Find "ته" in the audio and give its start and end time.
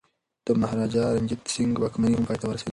2.41-2.45